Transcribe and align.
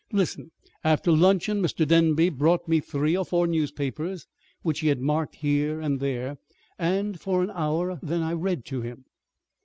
Listen! 0.11 0.49
After 0.83 1.11
luncheon 1.11 1.61
Mr. 1.61 1.87
Denby 1.87 2.29
brought 2.29 2.67
me 2.67 2.79
three 2.79 3.15
or 3.15 3.23
four 3.23 3.45
newspapers 3.45 4.25
which 4.63 4.79
he 4.79 4.87
had 4.87 4.99
marked 4.99 5.35
here 5.35 5.79
and 5.79 5.99
there; 5.99 6.39
and 6.79 7.19
for 7.21 7.43
an 7.43 7.51
hour 7.53 7.99
then 8.01 8.23
I 8.23 8.33
read 8.33 8.65
to 8.65 8.81
him. 8.81 9.05